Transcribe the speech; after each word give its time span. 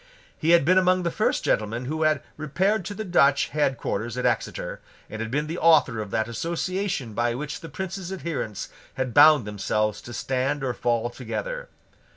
He 0.35 0.49
had 0.49 0.65
been 0.65 0.79
among 0.79 1.03
the 1.03 1.11
first 1.11 1.43
gentlemen 1.43 1.85
who 1.85 2.01
had 2.01 2.23
repaired 2.35 2.85
to 2.85 2.95
the 2.95 3.03
Dutch 3.05 3.49
head 3.49 3.77
quarters 3.77 4.17
at 4.17 4.25
Exeter, 4.25 4.81
and 5.11 5.21
had 5.21 5.29
been 5.29 5.45
the 5.45 5.59
author 5.59 5.99
of 5.99 6.09
that 6.09 6.27
association 6.27 7.13
by 7.13 7.35
which 7.35 7.59
the 7.59 7.69
Prince's 7.69 8.11
adherents 8.11 8.69
had 8.95 9.13
bound 9.13 9.45
themselves 9.45 10.01
to 10.01 10.11
stand 10.13 10.63
or 10.63 10.73
fall 10.73 11.11
together. 11.11 11.69